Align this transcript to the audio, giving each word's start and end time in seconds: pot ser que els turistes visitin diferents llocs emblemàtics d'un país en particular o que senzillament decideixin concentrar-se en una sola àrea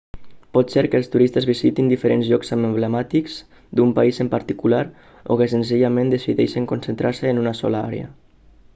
pot 0.57 0.71
ser 0.75 0.83
que 0.93 0.97
els 0.99 1.09
turistes 1.15 1.45
visitin 1.49 1.91
diferents 1.91 2.31
llocs 2.31 2.51
emblemàtics 2.57 3.37
d'un 3.81 3.93
país 4.01 4.21
en 4.25 4.33
particular 4.33 4.83
o 5.35 5.39
que 5.43 5.49
senzillament 5.55 6.13
decideixin 6.17 6.69
concentrar-se 6.73 7.31
en 7.35 7.45
una 7.47 7.59
sola 7.65 7.89
àrea 7.91 8.15